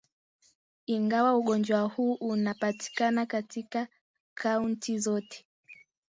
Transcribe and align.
Ingawa 0.85 1.37
ugonjwa 1.37 1.79
huu 1.81 2.13
unapatikana 2.13 3.25
katika 3.25 3.87
kaunti 4.37 4.99
zote 4.99 5.45